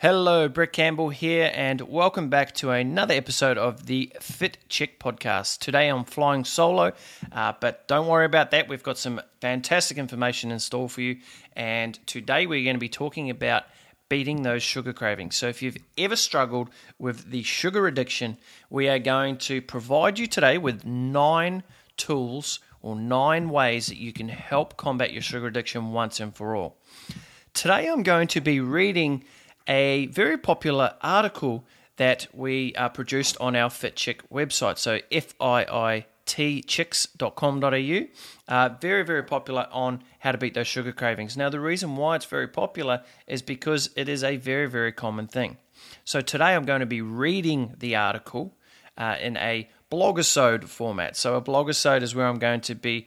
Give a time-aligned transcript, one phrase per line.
[0.00, 5.58] Hello, Brett Campbell here, and welcome back to another episode of the Fit Chick podcast.
[5.58, 6.92] Today I'm flying solo,
[7.32, 8.68] uh, but don't worry about that.
[8.68, 11.16] We've got some fantastic information in store for you,
[11.56, 13.64] and today we're going to be talking about
[14.08, 15.34] beating those sugar cravings.
[15.34, 16.70] So, if you've ever struggled
[17.00, 18.38] with the sugar addiction,
[18.70, 21.64] we are going to provide you today with nine
[21.96, 26.54] tools or nine ways that you can help combat your sugar addiction once and for
[26.54, 26.76] all.
[27.52, 29.24] Today I'm going to be reading
[29.68, 34.78] a very popular article that we uh, produced on our FitChick website.
[34.78, 35.00] So
[36.28, 38.54] fiitchicks.com.au.
[38.54, 41.36] Uh, very, very popular on how to beat those sugar cravings.
[41.36, 45.26] Now, the reason why it's very popular is because it is a very, very common
[45.26, 45.58] thing.
[46.04, 48.54] So today I'm going to be reading the article
[48.96, 51.16] uh, in a blogisode format.
[51.16, 53.06] So a blogisode is where I'm going to be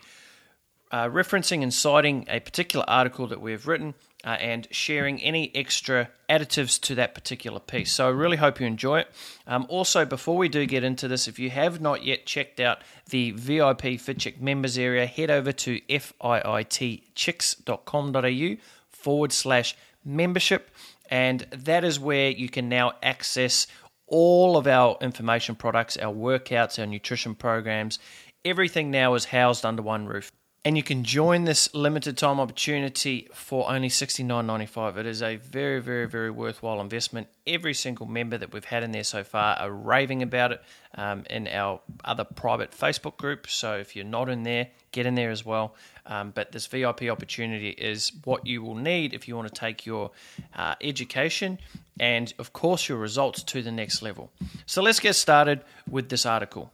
[0.91, 3.93] uh, referencing and citing a particular article that we have written
[4.23, 7.93] uh, and sharing any extra additives to that particular piece.
[7.93, 9.07] So I really hope you enjoy it.
[9.47, 12.83] Um, also, before we do get into this, if you have not yet checked out
[13.09, 18.55] the VIP FitChick members area, head over to fiitchicks.com.au
[18.89, 20.69] forward slash membership.
[21.09, 23.67] And that is where you can now access
[24.08, 27.99] all of our information products, our workouts, our nutrition programs.
[28.45, 30.31] Everything now is housed under one roof
[30.64, 34.98] and you can join this limited time opportunity for only $69.95.
[34.98, 37.28] It is a very, very, very worthwhile investment.
[37.48, 40.62] Every single member that we've had in there so far are raving about it
[40.94, 43.50] um, in our other private Facebook group.
[43.50, 45.73] So if you're not in there, get in there as well.
[46.06, 49.88] Um, but this VIP opportunity is what you will need if you want to take
[49.88, 50.12] your
[50.56, 51.58] uh, education
[52.00, 54.32] and, of course, your results to the next level.
[54.67, 56.72] So let's get started with this article.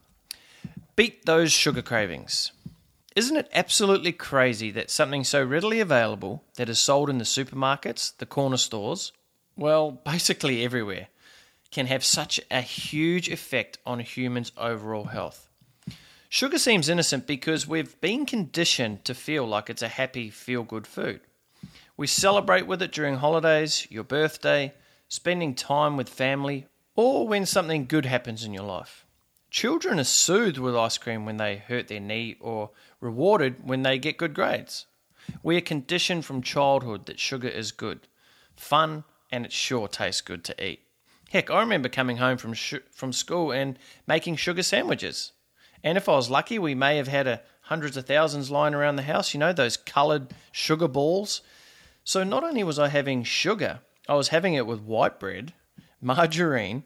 [0.94, 2.52] Beat those sugar cravings.
[3.18, 8.16] Isn't it absolutely crazy that something so readily available that is sold in the supermarkets,
[8.16, 9.10] the corner stores,
[9.56, 11.08] well, basically everywhere,
[11.72, 15.48] can have such a huge effect on human's overall health?
[16.28, 20.86] Sugar seems innocent because we've been conditioned to feel like it's a happy, feel good
[20.86, 21.20] food.
[21.96, 24.74] We celebrate with it during holidays, your birthday,
[25.08, 29.04] spending time with family, or when something good happens in your life.
[29.50, 32.70] Children are soothed with ice cream when they hurt their knee or
[33.00, 34.86] rewarded when they get good grades.
[35.42, 38.08] We are conditioned from childhood that sugar is good,
[38.56, 40.80] fun, and it sure tastes good to eat.
[41.30, 45.32] Heck, I remember coming home from sh- from school and making sugar sandwiches.
[45.84, 48.96] And if I was lucky, we may have had a hundreds of thousands lying around
[48.96, 51.42] the house, you know, those coloured sugar balls.
[52.04, 55.52] So not only was I having sugar, I was having it with white bread,
[56.00, 56.84] margarine,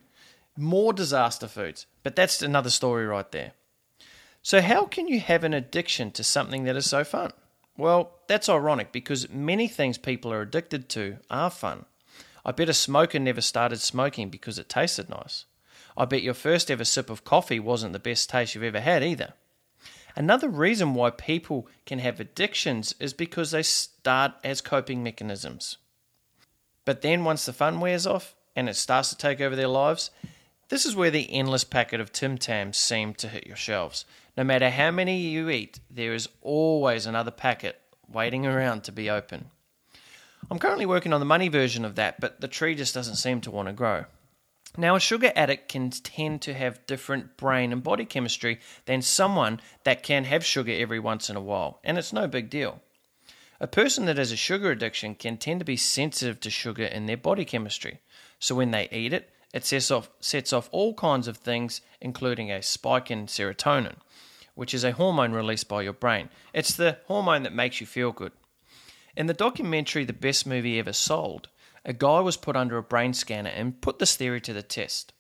[0.57, 1.87] more disaster foods.
[2.03, 3.53] But that's another story right there.
[4.43, 7.33] So, how can you have an addiction to something that is so fun?
[7.77, 11.85] Well, that's ironic because many things people are addicted to are fun.
[12.45, 15.45] I bet a smoker never started smoking because it tasted nice.
[15.97, 19.05] I bet your first ever sip of coffee wasn't the best taste you've ever had
[19.05, 19.35] either.
[20.17, 25.79] Another reason why people can have addictions is because they start as coping mechanisms.
[26.85, 30.11] But then once the fun wears off and it starts to take over their lives,
[30.73, 34.07] this is where the endless packet of Tim Tams seem to hit your shelves.
[34.39, 37.79] No matter how many you eat, there is always another packet
[38.11, 39.51] waiting around to be open.
[40.51, 43.43] I'm currently working on the money version of that, but the tree just doesn't seem
[43.43, 44.07] to want to grow.
[44.79, 49.61] Now, a sugar addict can tend to have different brain and body chemistry than someone
[49.85, 52.81] that can have sugar every once in a while, and it's no big deal.
[53.61, 57.05] A person that has a sugar addiction can tend to be sensitive to sugar in
[57.05, 58.01] their body chemistry,
[58.39, 62.51] so when they eat it, it sets off, sets off all kinds of things, including
[62.51, 63.97] a spike in serotonin,
[64.55, 66.29] which is a hormone released by your brain.
[66.53, 68.33] It's the hormone that makes you feel good.
[69.17, 71.49] In the documentary The Best Movie Ever Sold,
[71.85, 75.13] a guy was put under a brain scanner and put this theory to the test.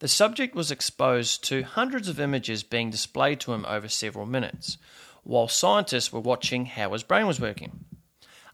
[0.00, 4.76] The subject was exposed to hundreds of images being displayed to him over several minutes,
[5.22, 7.84] while scientists were watching how his brain was working.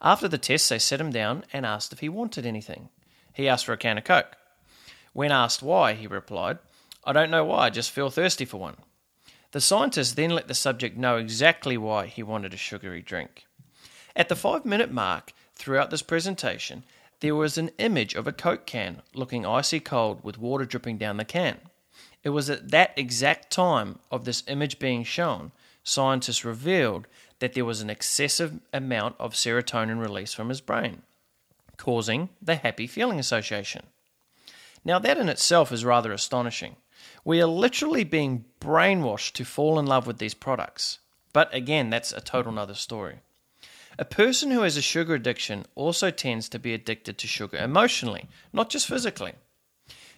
[0.01, 2.91] After the test, they set him down and asked if he wanted anything.
[3.33, 4.37] He asked for a can of Coke.
[5.13, 6.59] When asked why, he replied,
[7.05, 8.77] I don't know why, I just feel thirsty for one.
[9.53, 13.47] The scientist then let the subject know exactly why he wanted a sugary drink.
[14.15, 16.85] At the five minute mark throughout this presentation,
[17.21, 21.17] there was an image of a Coke can looking icy cold with water dripping down
[21.17, 21.59] the can.
[22.23, 25.53] It was at that exact time of this image being shown,
[25.83, 27.07] scientists revealed
[27.41, 31.03] that there was an excessive amount of serotonin released from his brain,
[31.77, 33.87] causing the happy feeling association.
[34.85, 36.77] Now, that in itself is rather astonishing.
[37.25, 40.99] We are literally being brainwashed to fall in love with these products.
[41.33, 43.21] But again, that's a total other story.
[43.99, 48.29] A person who has a sugar addiction also tends to be addicted to sugar emotionally,
[48.53, 49.35] not just physically.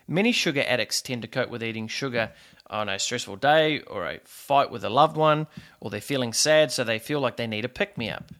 [0.06, 2.32] Many sugar addicts tend to cope with eating sugar
[2.68, 5.46] on a stressful day or a fight with a loved one,
[5.80, 8.30] or they're feeling sad, so they feel like they need a pick me up.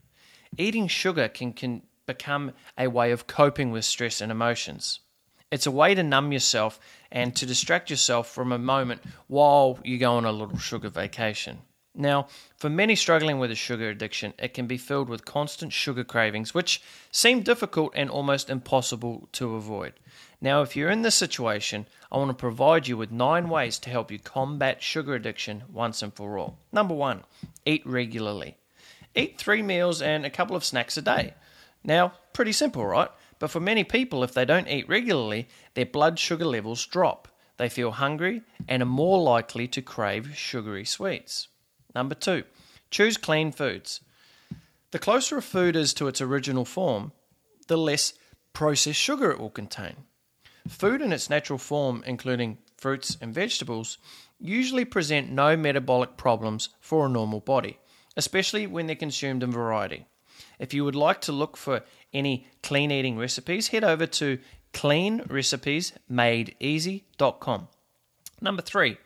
[0.57, 4.99] Eating sugar can, can become a way of coping with stress and emotions.
[5.53, 6.79] It's a way to numb yourself
[7.11, 11.59] and to distract yourself from a moment while you go on a little sugar vacation.
[11.93, 12.25] Now,
[12.57, 16.55] for many struggling with a sugar addiction, it can be filled with constant sugar cravings,
[16.55, 19.93] which seem difficult and almost impossible to avoid.
[20.41, 23.91] Now, if you're in this situation, I want to provide you with nine ways to
[23.91, 26.57] help you combat sugar addiction once and for all.
[26.71, 27.25] Number one,
[27.63, 28.57] eat regularly.
[29.13, 31.35] Eat three meals and a couple of snacks a day.
[31.83, 33.11] Now, pretty simple, right?
[33.43, 37.27] But for many people, if they don't eat regularly, their blood sugar levels drop.
[37.57, 41.49] They feel hungry and are more likely to crave sugary sweets.
[41.93, 42.45] Number two,
[42.89, 43.99] choose clean foods.
[44.91, 47.11] The closer a food is to its original form,
[47.67, 48.13] the less
[48.53, 50.05] processed sugar it will contain.
[50.69, 53.97] Food in its natural form, including fruits and vegetables,
[54.39, 57.77] usually present no metabolic problems for a normal body,
[58.15, 60.05] especially when they're consumed in variety.
[60.59, 61.81] If you would like to look for
[62.13, 64.37] any clean eating recipes, head over to
[64.73, 67.67] cleanrecipesmadeeasy.com.
[68.41, 68.97] Number three,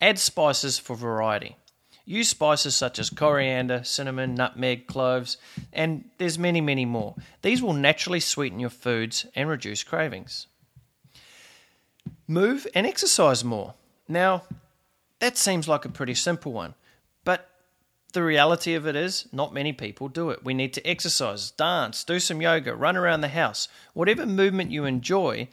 [0.00, 1.56] add spices for variety.
[2.04, 5.36] Use spices such as coriander, cinnamon, nutmeg, cloves,
[5.72, 7.14] and there's many, many more.
[7.42, 10.48] These will naturally sweeten your foods and reduce cravings.
[12.26, 13.74] Move and exercise more.
[14.08, 14.42] Now,
[15.20, 16.74] that seems like a pretty simple one,
[18.10, 20.44] the reality of it is not many people do it.
[20.44, 24.84] We need to exercise, dance, do some yoga, run around the house, whatever movement you
[24.84, 25.48] enjoy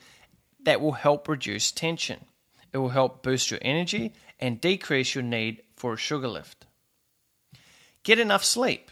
[0.63, 2.25] that will help reduce tension.
[2.73, 6.65] It will help boost your energy and decrease your need for a sugar lift.
[8.03, 8.91] Get enough sleep.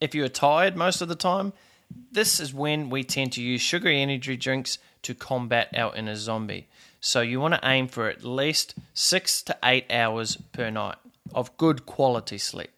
[0.00, 1.52] If you are tired most of the time,
[2.12, 6.68] this is when we tend to use sugary energy drinks to combat our inner zombie.
[7.00, 10.96] So you want to aim for at least six to eight hours per night
[11.34, 12.70] of good quality sleep.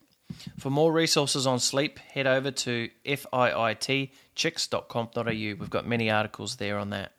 [0.59, 5.23] For more resources on sleep, head over to fiitchicks.com.au.
[5.23, 7.13] We've got many articles there on that.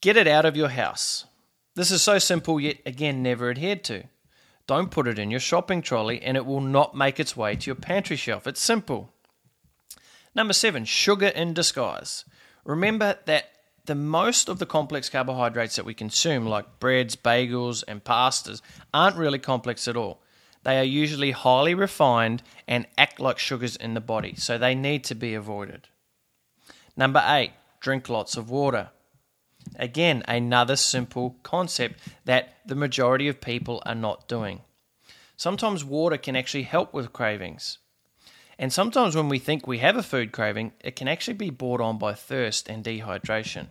[0.00, 1.26] Get it out of your house.
[1.74, 4.04] This is so simple, yet again, never adhered to.
[4.66, 7.66] Don't put it in your shopping trolley and it will not make its way to
[7.66, 8.46] your pantry shelf.
[8.46, 9.12] It's simple.
[10.34, 12.24] Number seven, sugar in disguise.
[12.64, 13.50] Remember that
[13.84, 18.62] the most of the complex carbohydrates that we consume, like breads, bagels, and pastas,
[18.92, 20.22] aren't really complex at all.
[20.64, 25.04] They are usually highly refined and act like sugars in the body, so they need
[25.04, 25.88] to be avoided.
[26.96, 28.90] Number eight, drink lots of water.
[29.76, 34.62] Again, another simple concept that the majority of people are not doing.
[35.36, 37.78] Sometimes water can actually help with cravings.
[38.58, 41.80] And sometimes when we think we have a food craving, it can actually be brought
[41.80, 43.66] on by thirst and dehydration.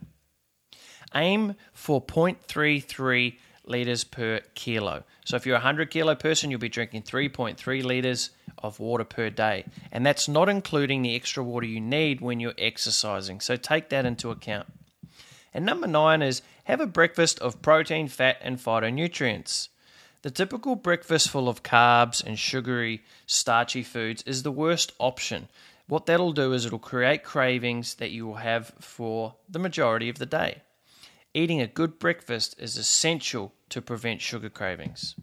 [1.14, 5.04] Aim for 0.33 litres per kilo.
[5.24, 9.30] So if you're a 100 kilo person, you'll be drinking 3.3 litres of water per
[9.30, 9.64] day.
[9.92, 13.40] And that's not including the extra water you need when you're exercising.
[13.40, 14.66] So take that into account.
[15.52, 19.68] And number nine is have a breakfast of protein, fat, and phytonutrients.
[20.22, 25.48] The typical breakfast full of carbs and sugary, starchy foods is the worst option.
[25.86, 30.18] What that'll do is it'll create cravings that you will have for the majority of
[30.18, 30.62] the day.
[31.34, 35.16] Eating a good breakfast is essential to prevent sugar cravings.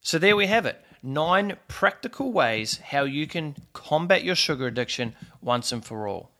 [0.00, 5.14] So, there we have it nine practical ways how you can combat your sugar addiction
[5.40, 6.30] once and for all.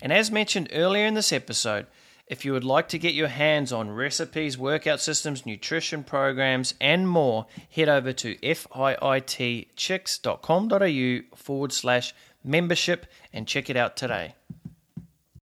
[0.00, 1.86] And as mentioned earlier in this episode,
[2.26, 7.08] if you would like to get your hands on recipes, workout systems, nutrition programs, and
[7.08, 12.12] more, head over to fiitchicks.com.au forward slash
[12.42, 14.34] membership and check it out today.